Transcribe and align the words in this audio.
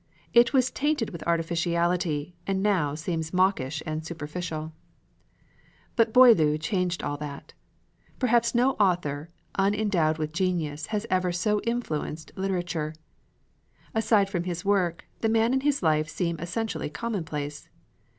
It 0.33 0.51
was 0.51 0.71
tainted 0.71 1.11
with 1.11 1.21
artificiality, 1.27 2.35
and 2.47 2.63
now 2.63 2.95
seems 2.95 3.31
mawkish 3.31 3.83
and 3.85 4.03
superficial. 4.03 4.73
But 5.95 6.11
Boileau 6.11 6.57
changed 6.57 7.03
all 7.03 7.17
that. 7.17 7.53
Perhaps 8.17 8.55
no 8.55 8.71
author 8.79 9.29
unendowed 9.59 10.17
with 10.17 10.33
genius 10.33 10.87
has 10.87 11.05
ever 11.11 11.31
so 11.31 11.61
influenced 11.65 12.31
literature, 12.35 12.95
[Illustration: 13.93 13.93
BOILEAU] 13.93 13.99
Aside 13.99 14.29
from 14.31 14.43
his 14.45 14.65
work, 14.65 15.05
the 15.19 15.29
man 15.29 15.53
and 15.53 15.61
his 15.61 15.83
life 15.83 16.09
seem 16.09 16.39
essentially 16.39 16.89
commonplace. 16.89 17.69